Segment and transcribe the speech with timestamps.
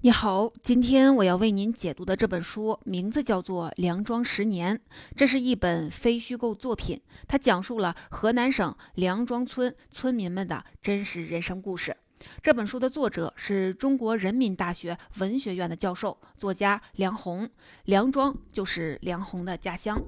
[0.00, 4.76] 你好，今天我要为您解读的这本书名字叫做《梁庄十年》，
[5.16, 11.96] 这是一本非虚构作品，它讲述了河南省梁庄村村民们的真实人生故事。
[12.40, 17.48] 这本书的作者是中国人民大学文学院的教授、作家梁鸿，
[17.86, 19.98] 梁庄就是梁鸿的家乡。《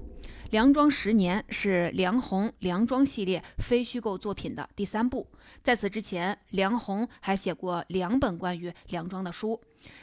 [0.51, 5.25] 梁庄十年》是梁鸿《梁庄》系列非虚构作品的第三部。
[5.62, 9.61] 在此之前，梁鸿还写过两本关于梁庄的书。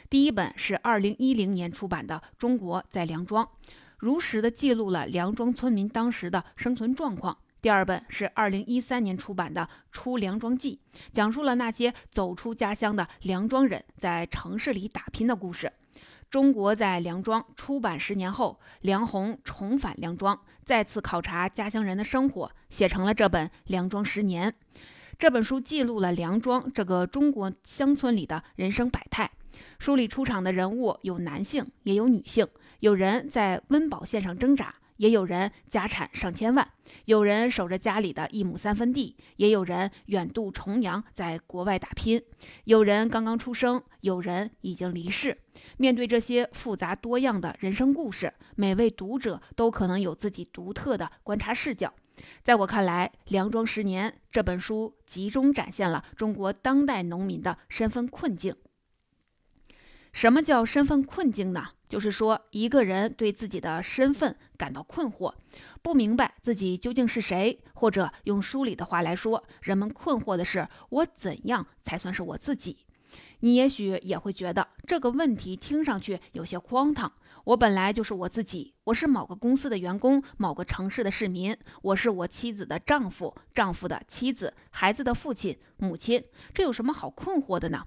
[0.08, 3.44] 第一本是2010年出版的《中国在梁庄》，
[3.98, 7.36] 如实的记录了梁庄村民当时的生存状况。
[7.60, 9.60] 第二本是2013年出版的
[9.92, 10.80] 《出梁庄记》，
[11.12, 15.70] 讲述了那些走出家乡的梁庄人在城市里打拼的故事。
[16.30, 24.50] 中国在梁庄出版十年后，梁鸿重返梁庄，再次考察家乡人的生活，写成了这本《梁庄十年》。
[25.18, 29.30] 这本书记录了梁庄这个中国乡村里的人生百态。
[29.78, 32.46] 书里出场的人物有男性，也有女性，
[32.80, 34.74] 有人在温饱线上挣扎。
[34.98, 36.68] 也有人家产上千万，
[37.06, 42.22] 有人守着家里的一亩三分地，也有人远渡重洋在国外打拼，
[42.64, 45.38] 有人刚刚出生，有人已经离世。
[45.76, 51.94] 面对这些复杂多样的人生故事，每位读者都可能有自己独特的观察视角。
[52.42, 58.54] 在我看来，《梁庄十年》这本书集中展现了中国当代农民的身份困境。
[60.12, 61.64] 什么叫身份困境呢？
[61.88, 65.32] 就是说，一个人对自己的身份感到困惑，
[65.80, 72.76] 不明白自己究竟是谁，或者用书里的话来说，人们困惑的是我怎样才算是我自己。
[73.40, 77.12] 你也许也会觉得这个问题听上去有些荒唐。
[77.44, 87.84] 我本来就是我自己，我是某个公司的员工，某个城市的市民，我是我妻子的丈夫，丈夫的妻子，孩子的父亲、母亲，这有什么好困惑的呢？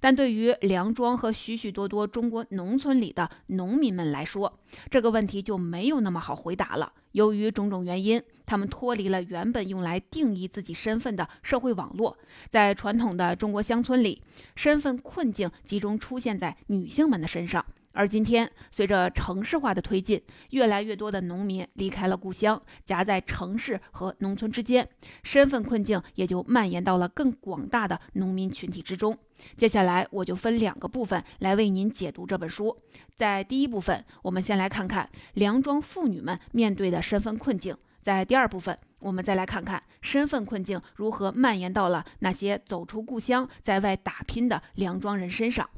[0.00, 4.58] 但对于梁庄和许许多多中国农村里的农民们来说，
[4.90, 6.92] 这个问题就没有那么好回答了。
[7.12, 12.18] 由于种种原因，他们脱离了原本用来定义自己身份的社会网络。
[12.48, 14.20] 在传统的中国乡村里，
[14.56, 17.64] 身份困境集中出现在女性们的身上。
[17.92, 24.88] 而今天，随着城市化的推进，越来越多的农民离开了故乡，夹在城市和农村之间，
[25.24, 29.18] 身份困境也就蔓延到了更广大的农民群体之中。
[29.56, 32.76] 接下来，我就分两个部分来为您解读这本书。
[33.16, 45.68] 在第一部分，我们先来看看梁庄妇女们面对的身份困境；在第二部分，我们再来看看身份困境如何蔓延到了那些走出故乡在外打拼的梁庄人身上。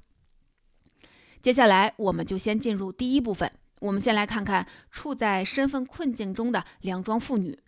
[1.43, 3.51] 接下来，我们就先进入第一部分。
[3.81, 7.59] 我们先来看看处在身份困境中的梁庄妇女。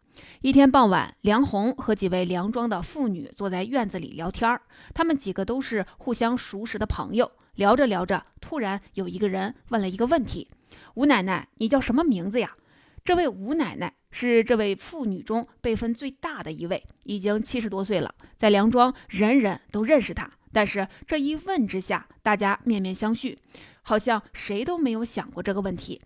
[0.43, 4.63] 一天傍晚，梁红和几位梁庄的妇女坐在院子里聊天儿。
[4.95, 7.33] 他们几个都是互相熟识的朋友。
[7.57, 10.49] 聊着聊着，突然有一个人问了一个问题
[10.95, 12.57] ：“吴奶奶，你叫什么名字呀？”
[13.05, 20.31] 这位吴奶奶是这位妇女中辈分最大的一位，已经七十多岁了，在梁庄人人都认识她。
[20.55, 23.37] 但是这一问之下，大家面面相觑，
[23.83, 26.01] 好像谁都没有想过这个问题。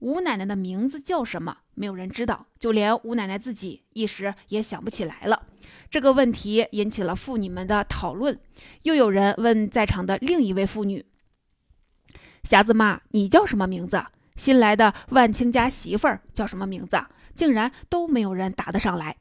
[0.00, 1.58] 吴奶奶的名字叫什么？
[1.74, 5.46] 没有人知道，就连吴奶奶自己一时也想不起来了。
[5.90, 8.36] 这个问题引起了妇女们的讨论。
[8.82, 11.04] 又有人问在场的另一位妇女
[12.42, 14.02] ：“匣子妈，你叫什么名字？”
[14.34, 16.98] 新来的万青家媳妇儿叫什么名字？
[17.34, 19.16] 竟然都没有人答得上来。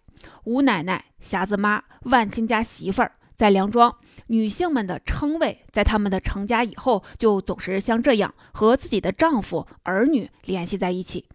[0.46, 3.12] 吴奶奶、匣子妈、万青家媳妇儿。
[3.42, 3.98] 在梁庄，
[4.28, 11.26] 女性们的称谓，在她们的成家以后，就总是像这样和自己的丈夫、儿女联系在一起。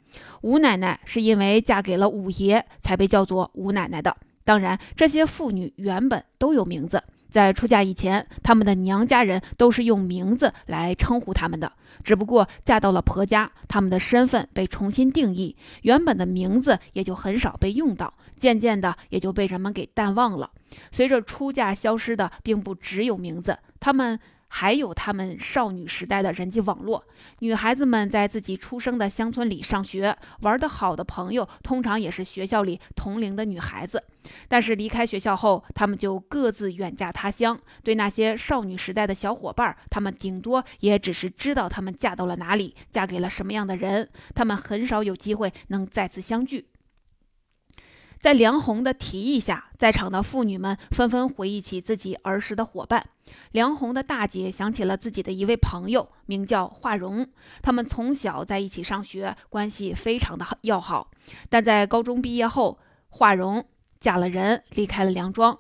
[0.43, 4.17] 吴奶奶是因为嫁给了五爷，才被叫做吴奶奶的。
[4.45, 7.03] 当然，这些妇女原本都有名字。
[7.37, 11.71] 在出嫁以前，他们的娘家人都是用名字来称呼他们的。
[12.03, 20.51] 只不过嫁到了婆家，他们的身份被重新定义，原本的名字也就很少被用到，渐渐的也就被人们给淡忘了。
[20.91, 24.19] 随着出嫁消失的，并不只有名字，他们。
[24.49, 27.05] 还有他们少女时代的人际网络，
[27.41, 34.03] 女孩子们在自己出生的乡村里上学，玩得好的朋友通常也是学校里同龄的女孩子。
[34.49, 37.59] 但是离开学校后，他们就各自远嫁他乡。
[37.83, 46.67] 对那些少女时代的小伙伴，他们顶多也只是知道他们嫁到了哪里，嫁给了什么样的人，他们很少有机会能再次相聚。
[48.27, 53.07] 在梁红的提议下，在场的妇女们纷纷回忆起自己儿时的伙伴。
[53.53, 57.25] 梁红的大姐想起了自己的一位朋友，名叫华荣。
[57.63, 61.09] 他们从小在一起上学，关系非常的要好。
[61.49, 62.81] 但在高中毕业后，
[63.11, 63.65] 华荣
[64.01, 65.57] 嫁了人，离开了梁庄。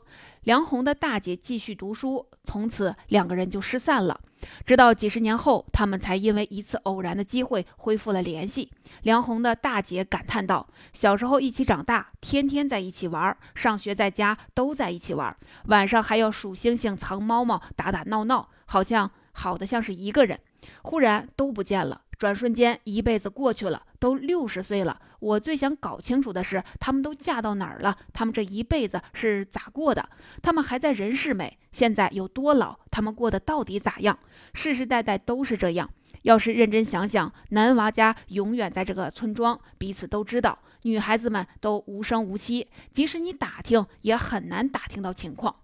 [0.47, 4.21] 梁红的大姐继续读书，从此两个人就失散了。
[4.65, 8.71] 直到几十年后，他们才因为一次偶然的机会恢复了联系。
[9.03, 20.39] 梁红的大姐感叹道：“小时候一起长大，天天在一起玩，上学在家都在一起玩，晚上还要数星星、藏猫猫、打打闹闹，好像好的像是一个人。
[20.83, 25.03] 忽然都不见了。”转瞬间，一辈子过去了，都六十岁了。
[25.21, 27.97] 我最想搞清楚的是，他们都嫁到哪儿了？
[28.13, 30.09] 他们这一辈子是咋过的？
[30.43, 31.59] 他们还在人世没？
[31.73, 32.79] 现在有多老？
[32.91, 34.19] 他们过得到底咋样？
[34.55, 35.91] 世世代代都是这样。
[36.23, 45.57] 要是认真想想，男娃家永远在这个村庄，彼此都知道，女孩子们都无声无息，即使你打听，也很难打听到情况。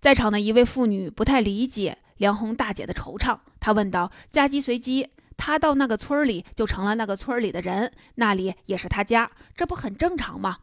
[0.00, 1.98] 在场的一位妇女不太理解。
[2.18, 10.58] 梁红大姐的惆怅，她问道：“嫁鸡随鸡，他到那个村里就成了那个村里的人，那里也是他家，这不很正常吗？”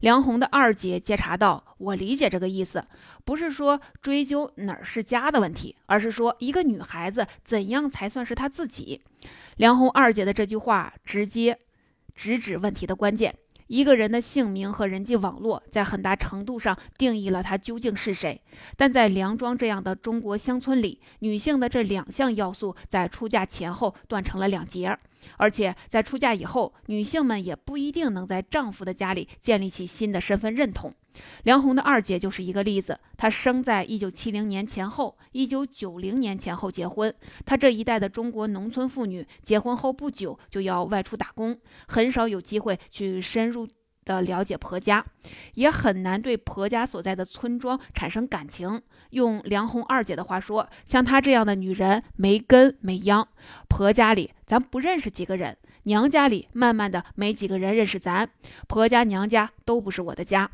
[0.00, 2.86] 梁红的二姐接茬道：“我理解这个意思，
[3.24, 9.02] 不是说追究哪儿是家的问题，而是说一个女孩子怎样才算是她自己。”
[9.56, 11.58] 梁红二姐的这句话直接
[12.14, 13.34] 直指问题的关键。
[13.66, 18.40] 一个人的姓名和人际网络，在很大程度上定义了他究竟是谁。
[18.76, 24.96] 但在梁庄这样的中国乡村里，女性的这两项要素在出嫁前后断成了两截，
[25.36, 30.94] 而且在出嫁以后，女性们也不一定能在丈夫的家里建立起新的身份认同。
[31.44, 32.98] 梁红的二姐就是一个例子。
[33.16, 37.14] 她生在一九七零年前后，一九九零年前后结婚。
[37.44, 41.58] 她这一代的中国农村妇女，结婚后不久就要外出打工，
[41.88, 43.66] 很少有机会去深入
[44.04, 45.04] 的了解婆家，
[45.54, 48.82] 也很难对婆家所在的村庄产生感情。
[49.10, 53.26] 用梁红二姐的话说，像她这样的女人，没根没秧。
[53.68, 58.28] 婆家里咱不认识几个人，娘家里慢慢的没几个人认识咱，
[58.68, 60.50] 婆家娘家都不是我的家。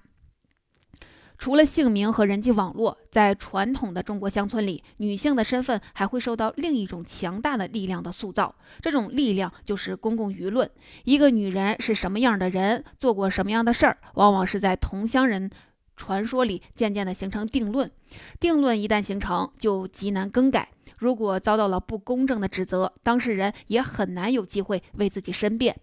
[1.43, 8.55] 除了姓名和人际网络，在传统的中国乡村里，女性的身份还会受到另一种强大的力量的塑造。
[8.81, 10.71] 这种力量就是公共舆论。
[11.03, 15.51] 一个女人是什么样的人，做过什么样的事儿，往往是在同乡人
[15.97, 17.91] 传说里渐渐地形成定论。
[18.39, 20.69] 定论一旦形成，就极难更改。
[20.99, 25.77] 如果遭到了不公正的指责，当事人也很难有机会为自己申辩。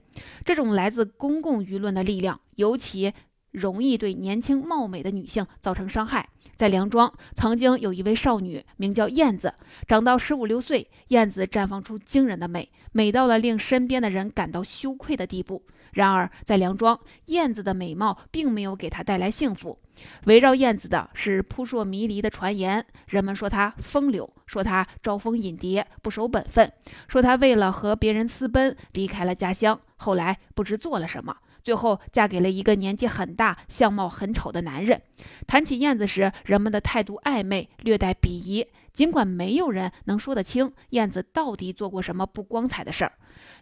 [0.46, 3.14] 这种来自公共舆论的力量，尤其。
[3.52, 6.30] 容易对年轻貌美的女性造成伤害。
[6.56, 9.54] 在梁庄，曾经有一位少女，名叫燕子。
[9.88, 15.64] 长到十五六岁，燕子绽放出惊人的美，美到了令身边的人感到羞愧的地步。
[15.94, 19.80] 然而，在梁庄，燕子的美貌并没有给她带来幸福。
[20.26, 22.86] 围绕燕子的是扑朔迷离的传言。
[23.08, 26.70] 人们说她风流，说她招蜂引蝶，不守本分，
[27.08, 31.36] 说她为了和别人私奔离开了家乡，后来不知做了什么。
[31.70, 35.00] 最后嫁给了一个年纪很大、相貌很丑的男人。
[35.46, 38.66] 谈起燕子时，人们的态度暧昧，略带鄙夷。
[38.92, 43.14] 尽管没有人能说得清燕子到底做过什么不光彩的事儿，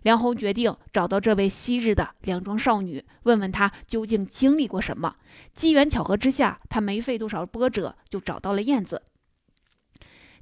[0.03, 5.13] 梁红决定找到这位昔日的梁庄少女，问问她究竟经历过什么。
[5.53, 9.01] 机缘巧合之下，他没费多少波折就找到了燕子。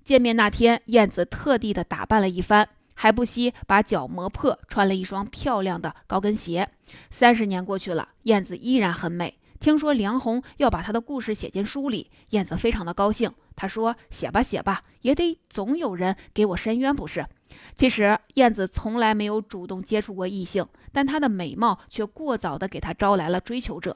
[0.04, 2.70] 见面那天，燕子特地的打扮了一番。
[2.96, 6.68] 还不惜把脚磨破，穿了一双漂亮的高跟鞋。
[7.12, 9.38] 三十年过去了，燕子依然很美。
[9.60, 13.32] 听说梁红要把她的故事写进书里，燕子非常的高兴。
[13.56, 17.26] 她说：“写吧，写吧，也得总有人给我伸冤，不是？”
[17.74, 23.96] 其实燕子从来没有主动接触过异性，但她的美貌却过早的给她招来了追求者。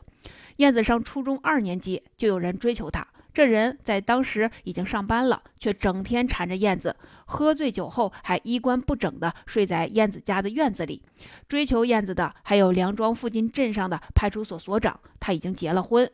[0.57, 3.05] 燕子上初中二年级，就有人追求她。
[3.31, 6.95] 这人在当时已经上班了，却整天缠着燕子，
[7.29, 11.01] 喝醉酒后还衣冠不整地睡在燕子家的院子里。
[11.47, 16.09] 追求燕子的还有梁庄附近镇上的派出所所长，他已经结了婚，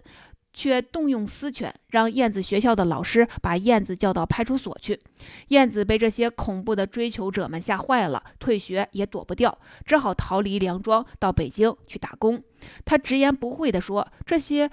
[0.53, 4.99] 却动用私权让燕子学校的老师把燕子叫到派出所去。
[5.47, 12.43] 燕子被这些恐怖的追求者们吓坏了，退学也躲不掉，只好逃离梁庄，到北京去打工。
[12.83, 14.69] 他直言不讳地说：“这些。”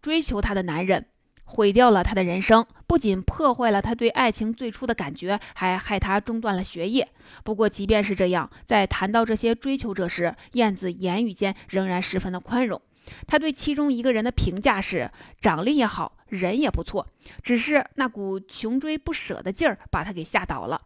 [0.00, 1.06] 追求她的男人
[1.50, 7.08] 毁掉了他的人生，不仅破坏了他对爱情最初的感觉，还害他中断了学业。
[7.42, 12.80] 不过，即便是这样，在谈到这些追求者时，燕子言语间仍然十分的宽容。
[13.26, 15.10] 他对其中一个人的评价是：
[15.40, 16.14] 长得也好。
[16.28, 17.06] 人也不错，
[17.42, 20.78] 只是那股穷追不舍的劲儿把他给吓倒了。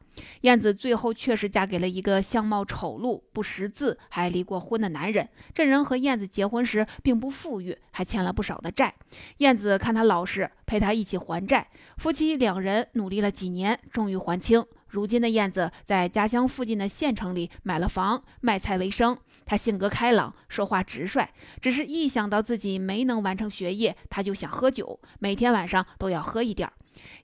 [0.43, 5.29] 燕子最后确实嫁给了一个相貌丑陋、不识字、还离过婚的男人。
[5.53, 8.95] 这人和燕子结婚时并不富裕，还欠了不少的债。
[9.39, 11.67] 燕子看他老实，陪他一起还债。
[11.97, 14.65] 夫妻两人努力了几年，终于还清。
[14.87, 19.19] 如今的燕子在家乡附近的县城里买了房，卖菜为生。
[19.45, 21.29] 他性格开朗，说话直率，
[21.61, 26.71] 只是一想到自己没能完成学业，他就想喝酒，每天晚上都要喝一点。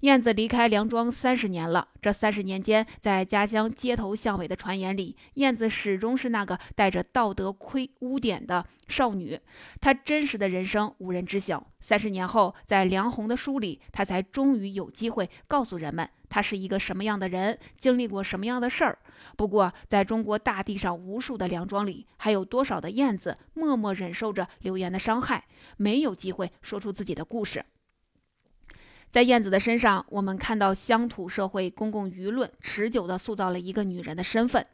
[0.00, 9.38] 燕子离开梁庄三十年了，这三十年间，在家乡街头巷尾的传言里，燕子始终是那个带着道德亏污点的少女。
[9.78, 11.66] 她真实的人生无人知晓。
[11.80, 18.98] 三十年后，在梁红的书里，她才终于有机会告诉人们，他是一个什么样的人，经历过什么样的事儿。
[19.36, 25.44] 不过，在中国大地上无数的梁庄里，还有多少的燕子默默忍受着流言的伤害，
[25.76, 27.64] 没有机会说出自己的故事。
[29.10, 34.64] 在燕子的身上，我们看到乡土社会公共舆论持久地塑造了一个女人的身份。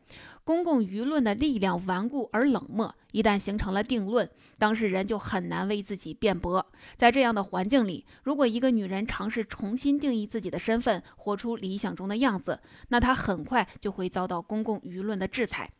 [0.42, 6.66] 公共舆论的力量顽固而冷漠，一旦形成了定论，当事人就很难为自己辩驳。
[6.96, 15.70] 在这样的环境里，如果一个女人尝试重新定义自己的身份，活出理想中的样子，那她很快就会遭到公共舆论的制裁。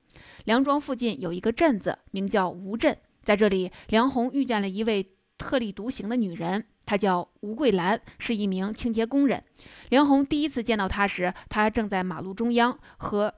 [0.45, 6.67] 梁庄附近有一个镇子，名叫吴镇，在这里，梁红遇见了一位特立独行的女人。
[6.87, 9.43] 她叫吴桂兰，是一名清洁工人。
[9.89, 13.35] 梁红第一次见到她时，她正在马路中央和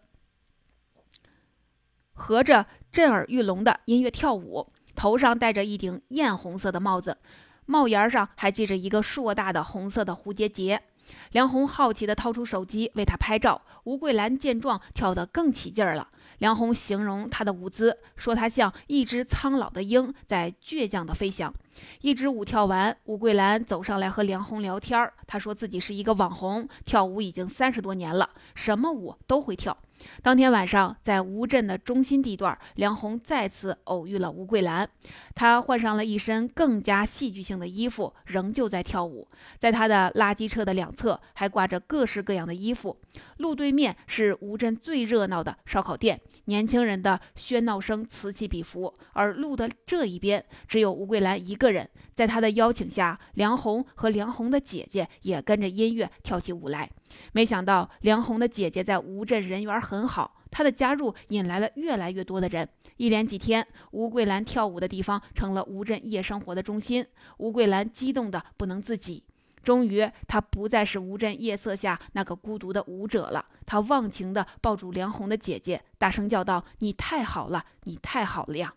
[2.12, 7.19] 合着震耳欲聋的音乐跳舞，头上戴着一顶艳红色的帽子，
[7.67, 10.83] 帽檐上还系着一个硕大的红色的蝴蝶结。
[11.31, 16.09] 梁红好奇地掏出手机为她拍照，吴桂兰见状跳得更起劲儿了。
[16.38, 21.52] 梁红形容她的舞姿，说她像一只苍老的鹰在倔强的飞翔。
[22.00, 25.12] 一支舞跳完，吴桂兰走上来和梁红聊天儿。
[25.26, 29.76] 她说自己是一个网红，跳舞已经三十多年了，什么舞都会跳。
[30.23, 34.89] 当天晚上，在吴镇的中心地段，梁红再次偶遇了吴桂兰。
[35.35, 39.27] 她换上了一身更加戏剧性的衣服，仍旧在跳舞。
[39.59, 42.97] 在她的垃圾车的两侧，还挂着各式各样的衣服。
[43.39, 48.93] 路对面是吴镇最热闹的烧烤店，年轻人的喧闹声此起彼伏。
[49.13, 51.89] 而路的这一边，只有吴桂兰一个人。
[52.15, 56.91] 在他的邀请下，梁红和梁红的姐姐也跟着音乐跳起舞来。
[57.33, 62.69] 没想到，梁红的姐姐在吴镇人缘很很好，他的加入引来了越来越多的人。
[62.99, 67.07] 一连几天，吴桂兰跳舞的地方成了吴镇夜生活的中心。
[67.38, 69.25] 吴桂兰激动得不能自己。
[69.62, 73.47] 终于，她不再是吴镇夜色下那个孤独的舞者了。
[73.65, 78.75] 她忘情地抱住梁红的姐姐，大声叫道：“你太好了，你太好了呀！”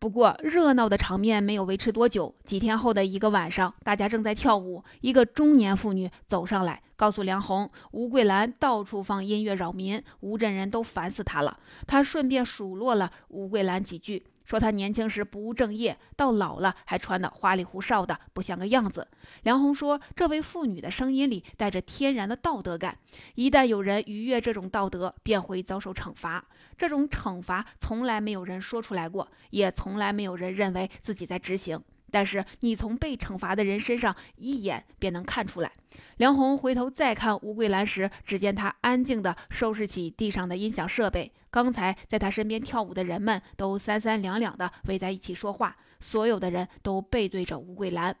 [0.00, 2.34] 不过，热闹的场面没有维持多久。
[2.42, 11.58] 几天后的一个晚上，大家正在跳舞，一个中年妇女走上来，告诉梁红，吴桂兰到处放音乐扰民，吴镇人都烦死她了。
[11.86, 14.24] 她顺便数落了吴桂兰几句。
[14.46, 19.06] 说她年轻时不务正业，到老了还穿得花里胡哨的，不像个样子。
[19.42, 22.96] 梁红说，这位妇女的声音里带着天然的道德感，
[23.34, 26.42] 一旦有人逾越这种道德，便会遭受惩罚。
[26.80, 31.78] 这种惩罚从来没有人说出来过，也从来没有人认为自己在执行。
[32.10, 35.70] 但是你从被惩罚的人身上一眼便能看出来。
[36.16, 41.30] 梁红回头再看吴桂兰时，只见她安静地收拾起地上的音响设备。
[41.50, 48.14] 刚才在她身边跳舞的人们都三三两两的围在一起说话，所有的人都背对着吴桂兰。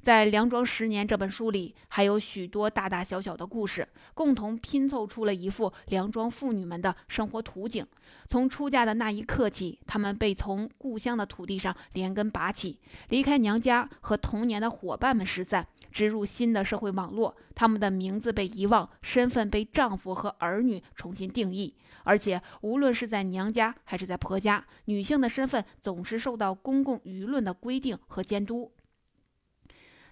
[0.00, 7.86] 在《梁庄十年》这本书里，还有许多大大小小的故事，共同拼凑出了一幅梁庄妇女们的生活图景。
[8.26, 15.66] 从出嫁的那一刻起，她们被从故乡的土地上连根拔起，离开娘家和童年的伙伴们失散，
[15.96, 17.34] 植入新的社会网络。
[17.54, 21.74] 她们的名字被遗忘，身份被丈夫和儿女重新定义。
[22.04, 28.70] 而且，无论是在娘家还是在婆家，女性的身份总是受到公共舆论的规定和监督。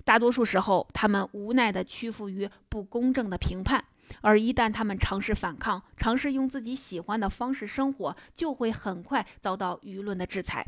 [0.05, 3.85] 大多数时候，他们无奈地屈服于不公正的评判，
[4.23, 10.67] 而一旦他们尝试反抗，尝试用自己喜欢的方式生活，就会很快遭到舆论的制裁。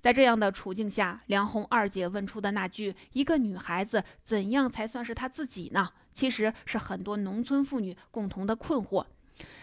[0.00, 9.04] 在这样的处境下，梁红二姐问出的那句“一个女孩子怎样才算是她自己呢？”其实是很多农村妇女共同的困惑。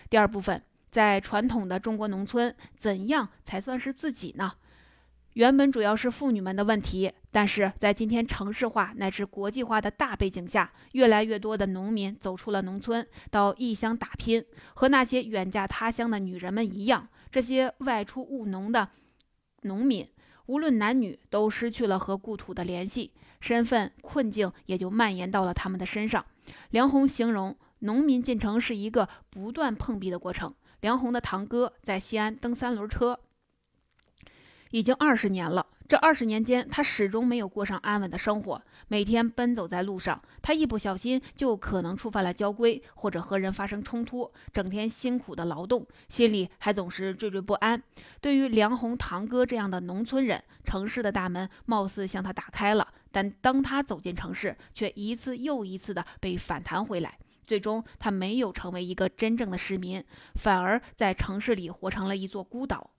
[0.10, 4.53] 第二部分，在传统的中国农村，怎样才算是自己呢？
[5.34, 14.41] 原本主要是妇女们的问题，但是在今天城市化乃至国际化的大背景下，越来越多的农民走出了农村，到异乡打拼。
[14.75, 18.88] 和那些远嫁他乡的女人们一样，这些外出务农的
[19.65, 20.07] 农民，
[20.45, 26.25] 无论男女，都失去了和故土的联系，身份困境也就蔓延到了他们的身上。
[26.69, 30.53] 梁红形容农民进城是一个不断碰壁的过程。
[30.81, 33.19] 梁红的堂哥在西安蹬三轮车。
[34.72, 47.79] 已经二十年了，这二十年间，他始终没有过上安稳的生活，每天奔走在路上，他一不小心就可能触犯了交规，或者和人发生冲突，整天辛苦的劳动，心里还总是惴惴不安。
[48.19, 57.19] 对于梁红堂哥这样的农村人，城市的大门貌似向他打开了，但当他走进城市，却一次又一次的被反弹回来。
[57.43, 62.89] 最终，他没有成为一个真正的市民，反而在城市里活成了一座孤岛。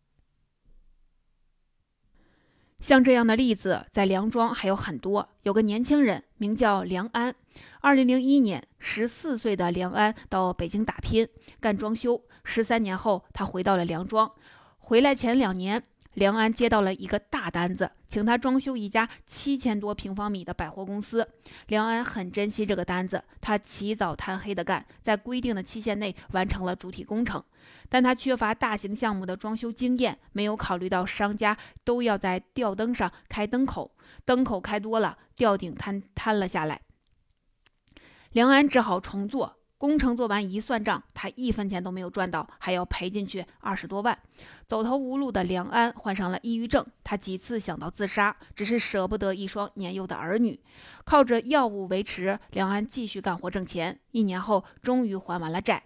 [2.80, 5.28] 像这样的例子，在梁庄还有很多。
[5.42, 7.34] 有个年轻人名叫梁安，
[7.80, 11.26] 二零零一年，十四岁的梁安到北京打拼
[11.60, 12.22] 干装修。
[12.44, 14.30] 十三年后，他回到了梁庄。
[14.78, 15.82] 回来前两年。
[16.16, 21.28] 梁安接到了一个大单子，请他装修一家七千多平方米的百货公司。
[21.66, 27.42] 梁安很珍惜这个单子，他起早贪黑的干，在规定的期限内完成了主体工程。
[27.90, 31.54] 但他缺乏大型项目的装修经验，没有考虑到商家
[31.84, 33.94] 都要在吊灯上开灯口，
[34.24, 36.80] 灯口开多了，吊顶坍坍了下来。
[38.32, 39.58] 梁安只好重做。
[39.78, 44.18] 工程做完一算账，他一分钱都没有赚到，还要赔进去二十多万。
[44.66, 50.58] 走投无路的梁安患上了抑郁症，他几次想到自杀，只是舍不得一双年幼的儿女，
[51.04, 52.38] 靠着药物维持。
[52.52, 55.82] 梁安继续干活挣钱，一年后终于还完了债。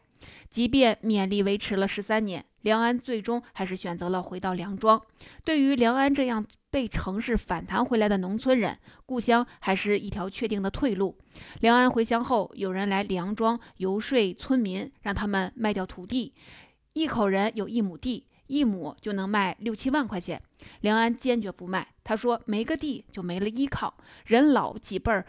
[0.48, 5.00] 即便勉力维持了十三年，梁安最终还是选择了回到梁庄。
[5.44, 11.18] 对于梁安这样被城市反弹回来的农村人，故乡还是一条确定的退路。
[11.60, 16.32] 梁安回乡后，有人来梁庄游说村民，让他们卖掉土地。
[16.92, 20.40] 一口人有一亩地，一亩就能卖六七万块钱。
[20.80, 23.94] 梁安坚决不卖，他说：“没个地就没了依靠，
[24.26, 25.26] 人老几辈儿，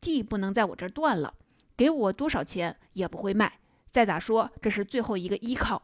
[0.00, 1.34] 地不能在我这儿断了，
[1.76, 3.60] 给我多少钱也不会卖。”
[3.90, 5.82] 再咋说，这是最后一个依靠。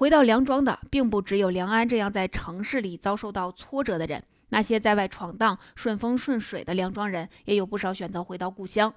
[0.00, 8.90] 回到梁庄的，并不只有梁安这样在城市里遭受到挫折的人，那些在外闯荡、顺风顺水的梁庄人，也有不少选择回到故乡。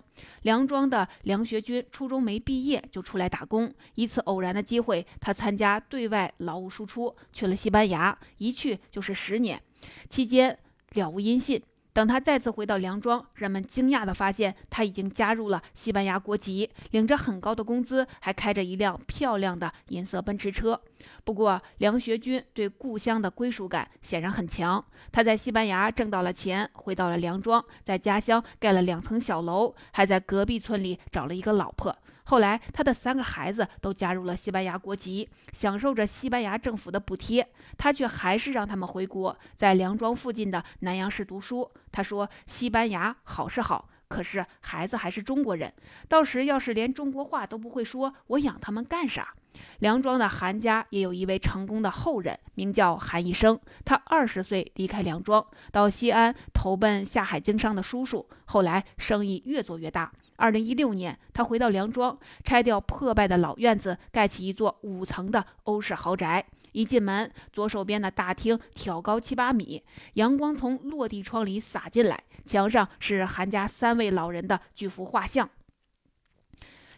[0.43, 9.61] 梁庄的梁学军，初中没毕业就出来打工，一次偶然的机会，他参加对外劳务输出，去了西班牙，一去就是十年，
[10.09, 10.57] 期间
[10.91, 11.61] 了无音信。
[11.93, 20.81] 等他再次回到梁庄，人们惊讶地发现他已经加入了西班牙国籍，领着很高的工资，还开着一辆漂亮的银色奔驰车。
[21.23, 24.83] 不过，梁学军对故乡的归属感显然很强。
[25.11, 31.95] 他在西班牙挣到了钱，回到了梁庄，在家乡盖了两层小楼，还在隔壁村里找了一个老婆。
[32.25, 37.47] 后来，他的三个孩子都加入了西班牙国籍，享受着西班牙政府的补贴。
[37.77, 41.69] 他却还是让他们回国，在梁庄附近的南阳市读书。
[41.91, 45.73] 他说：“西班牙好是好，可是孩子还是中国人，
[46.07, 49.33] 到时要是连中国话都不会说，我养他们干啥？”
[49.79, 53.59] 梁庄的韩家也有一位成功的后人，名叫韩一生。
[53.85, 60.11] 他二十岁离开梁庄，到西安投奔下海经商的叔叔，后来生意越做越大。
[60.43, 66.45] 二零一六年，他回到梁庄，拆掉破败的老院子，盖起一座五层的欧式豪宅。
[66.73, 69.81] 一进门，左手边的大厅挑高七八米，
[70.15, 75.49] 阳光从落地窗里洒进来，墙上是韩家三位老人的巨幅画像。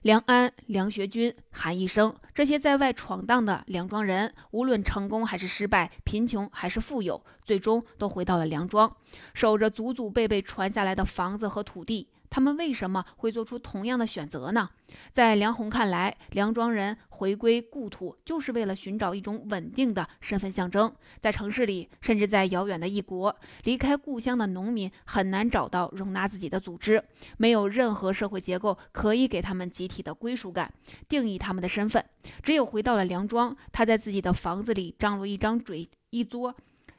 [0.02, 8.92] 梁安、梁学军、韩一生这些在外闯荡的梁庄人，无论成功还是失败，贫穷还是富有，最终都回到了梁庄，
[9.36, 12.08] 守着祖祖辈辈传下来的房子和土地。
[12.30, 14.70] 他们为什么会做出同样的选择呢？
[15.12, 20.94] 在梁红看来，梁庄人回归故土就是为了寻找一种稳定的身份象征。
[21.20, 27.04] 在城市里，甚至在遥远的异国，离开故乡的农民很难找到容纳自己的组织，
[27.38, 30.72] 没有任何社会结构可以给他们集体的归属感，
[31.08, 32.04] 定义他们的身份。
[32.44, 36.56] 只有回到了梁庄，他在自己的房子里张罗一张嘴一桌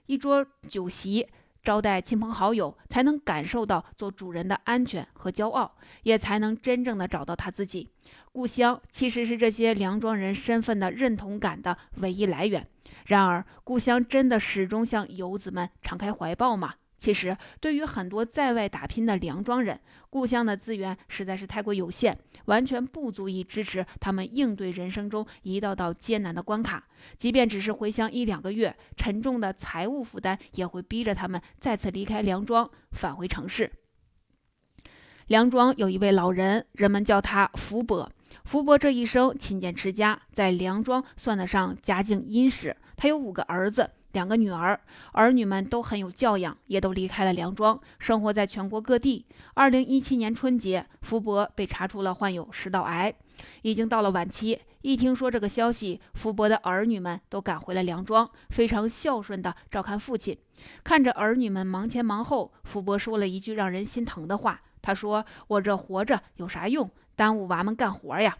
[0.06, 1.26] 一桌酒席。
[1.66, 5.74] 招待亲朋好友，才能感受到做主人的安全和骄傲，
[6.04, 7.88] 也才能真正的找到他自己。
[8.30, 12.68] 故乡其实是这些梁庄人身份的认同感的唯一来源。
[13.06, 16.74] 然而，故乡真的始终向游子们敞开怀抱吗？
[16.98, 19.78] 其实，对于很多在外打拼的梁庄人，
[20.08, 26.88] 故乡的资源实在是太过有限，完全不足以支持他们应对人生中一道道艰难的关卡。
[27.18, 33.70] 即便只是回乡一两个月，沉重的财务负担也会逼着他们再次离开梁庄，返回城市。
[35.26, 38.10] 梁庄有一位老人，人们叫他福伯。
[38.44, 42.74] 福伯这一生勤俭持家，在梁庄算得上家境殷实。
[42.96, 43.90] 他有五个儿子。
[44.16, 44.80] 两个女儿，
[45.12, 49.26] 儿女们都很有教养，也都离开了梁庄，生活在全国各地。
[49.52, 53.12] 二零一七年春节，福伯被查出了患有食道癌，
[53.60, 54.58] 已经到了晚期。
[54.80, 60.34] 一听说这个消息，福伯的儿女们都赶回了梁庄，非常孝顺地照看父亲。
[60.82, 66.90] 看着儿女们忙前忙后，福伯说了一句让人心疼的话：“他说我这活着有啥用？
[67.14, 68.38] 耽误娃们干活呀。”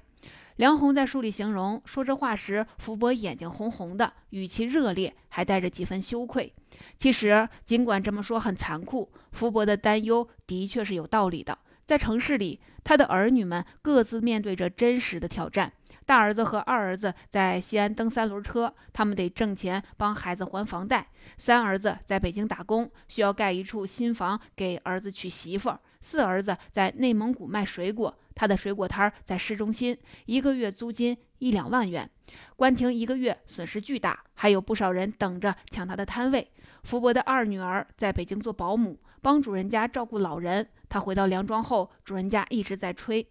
[0.57, 6.51] 梁红在书里形容说这话时，福伯眼睛红红的，语气热烈，还带着几分羞愧。
[6.99, 11.59] 其实，尽管这么说很残酷，福伯的担忧的确是有道理的。
[11.85, 15.71] 在城市里，他的儿女们各自面对着真实的挑战。
[16.07, 21.03] 大儿子和二儿子在西安蹬三轮车，他们得挣钱帮孩子还房贷；
[21.37, 28.17] 三儿子在北京打工，需要盖一处新房给儿子娶媳妇；四儿子在内蒙古卖水果。
[28.37, 32.09] 他的水果摊在市中心，一个月租金一两万元，
[32.55, 36.53] 关停一个月损失巨大，还有不少人等着抢他的摊位。
[36.85, 40.69] 福伯的二女儿在北京做保姆，帮主人家照顾老人。
[40.89, 43.27] 他回到梁庄后，主人家一直在催，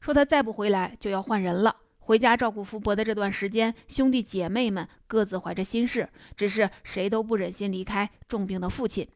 [0.00, 1.74] 说他再不回来就要换人了。
[1.98, 9.08] 回家照顾福伯的这段时间，兄弟姐妹们各自怀着心事，只是谁都不忍心离开重病的父亲。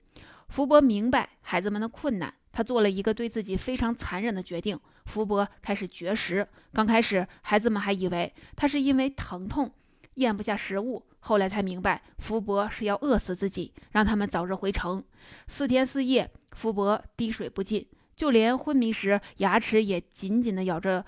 [0.51, 2.35] 福伯明白孩子们的困难。
[2.53, 6.47] 他做了一个对自己非常残忍的决定，福伯开始绝食。
[6.75, 9.73] 刚开始，孩子们还以为他是因为疼痛
[10.15, 15.03] 咽不下食物，后来才明白福伯是要饿死自己，让他们早日回城。
[15.47, 17.87] 四天四夜，福伯滴水不进，
[18.17, 21.07] 就连昏迷时牙齿也紧紧地咬着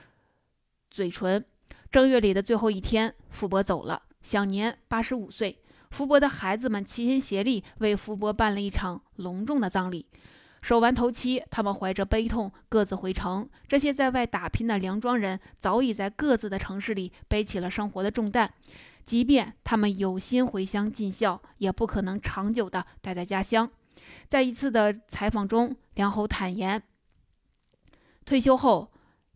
[0.89, 1.45] 嘴唇。
[1.91, 5.59] 正月里的最后一天，福伯走了，享年八十五岁。
[5.93, 10.07] 福伯的孩子们齐心协力为福伯办了一场隆重的葬礼。
[10.63, 13.49] 守完头七，他们怀着悲痛各自回城。
[13.69, 18.51] 这些在外打拼的梁庄人早已在各自的城市里背起了生活的重担，
[19.05, 23.69] 即便他们有心回乡尽孝，也不可能长久地待在家乡。
[24.29, 26.83] 在一次的采访中，梁侯坦言，
[28.25, 28.91] 退休后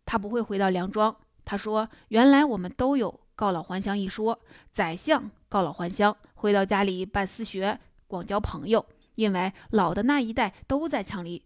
[0.06, 1.14] 他不会回到梁庄。
[1.44, 4.38] 他说：“原来我们都有告老还乡一说，
[4.72, 11.42] 宰相告老还乡，回到家里办私学，广交朋友。”因为老的那一代都在乡里、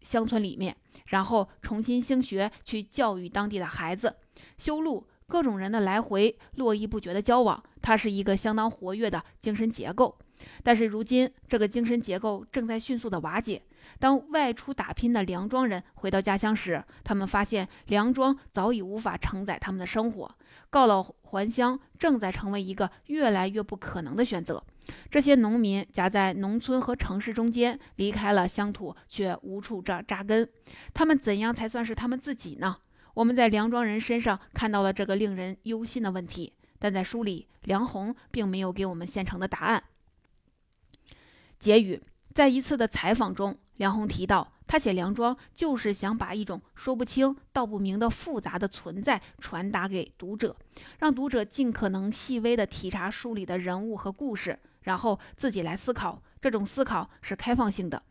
[0.00, 0.74] 乡村里面，
[1.08, 4.16] 然后重新兴学去教育当地的孩子，
[4.56, 10.18] 修路，各种人的来回络绎不绝的交往，它是一个相当活跃的精神结构。
[10.62, 13.60] 但是如今，这个精神结构正在迅速的瓦解。
[13.98, 20.34] 当外出打拼的梁庄人回到家乡时，他们发现梁庄早已无法承载他们的生活，
[20.70, 24.62] 告老还乡正在成为一个越来越不可能的选择。
[25.10, 30.48] 这些农民夹在农村和城市中间，离开了乡土，却无处扎扎根。
[30.92, 32.78] 他们怎样才算是他们自己呢？
[33.14, 39.82] 我们在梁庄人身上看到了这个令人忧心的问题，但在书里，梁红并没有给我们现成的答案。
[41.58, 42.00] 结语：
[42.32, 50.54] 在一次的采访中，梁红提到，他写梁庄就是想把一种说不清道不明的复杂的存在传达给读者，
[50.98, 54.58] 让读者尽可能细微地体察书里的人物和故事。
[54.82, 58.02] 然后自己来思考，这种思考是开放性的。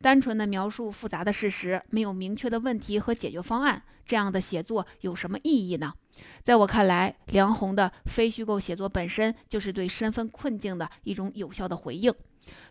[0.00, 5.92] 单纯的描述复杂的事实，没有明确的问题和解决方案，这样的写作有什么意义呢？
[6.42, 12.12] 在我看来，梁鸿的非虚构写作本身就是对身份困境的一种有效的回应。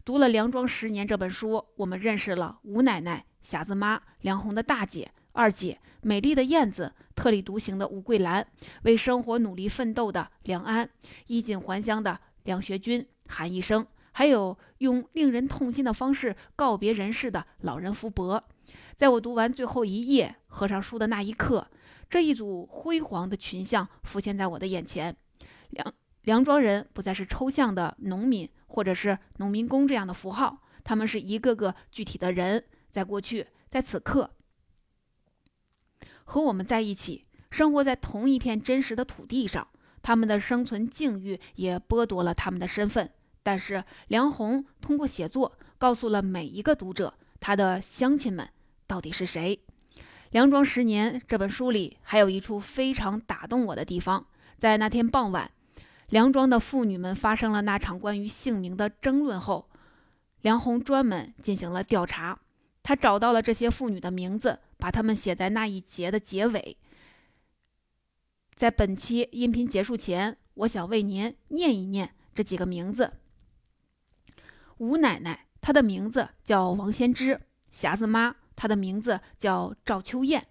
[0.04, 8.46] 读了《梁庄十年》这本书，我们认识了吴奶奶、匣子妈、梁红的大姐、二姐、美丽的燕子、特立独行的吴桂兰、
[8.84, 10.90] 为生活努力奋斗的梁安、
[11.28, 13.06] 衣锦还乡的梁学军。
[13.28, 18.44] 喊一声，还有用令人痛心的方式告别人世的老人福伯。
[18.98, 21.66] 在我读完最后一页、合上书的那一刻，
[22.10, 25.16] 这一组辉煌的群像浮现在我的眼前。
[25.70, 34.32] 梁梁庄人不再是抽象的农民，或者是农民工这样的符号，他们是一个个具体的人，在过去，在此刻，
[36.24, 39.68] 和我们在一起，生活在同一片真实的土地上。
[40.04, 43.12] 他们的生存境遇也剥夺了他们的身份。
[43.44, 48.48] 但是梁鸿通过写作告诉了每一个读者，他的乡亲们
[48.88, 49.60] 到底是谁。
[50.32, 54.26] 《梁庄十年》这本书里还有一处非常打动我的地方，
[54.58, 55.52] 在那天傍晚，
[56.12, 59.70] 梁庄的妇女们发生了那场关于姓名的争论后，
[60.42, 62.38] 梁红专门进行了调查，
[62.84, 66.76] 他找到了这些妇女的名字，把他们写在那一节的结尾。
[68.56, 73.14] 在本期音频结束前，我想为您念一念这几个名字。
[74.80, 77.38] 吴奶奶，她的名字叫王先芝；
[77.74, 80.42] 匣子妈，她的名字叫赵秋燕；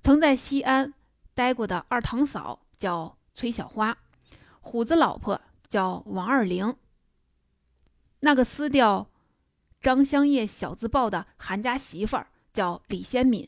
[0.00, 0.94] 曾在西安
[1.34, 3.92] 待过的二堂嫂叫崔小花；
[4.66, 6.72] 虎子老婆叫王二玲；
[8.20, 9.10] 那个撕掉
[9.78, 13.46] 张香叶小字报的韩家媳妇儿叫李先敏，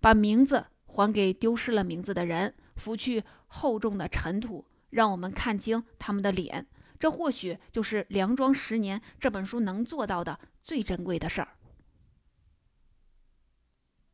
[0.00, 6.66] 把名字还给丢失了名字的人，拂去厚重的尘土，让我们看清他们的脸。
[6.98, 11.57] 这或许就是《梁庄十年》这本书能做到的最珍贵的事儿。